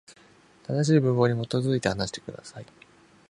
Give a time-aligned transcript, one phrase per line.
[0.63, 2.65] 正しい文法に基づいて、話してください。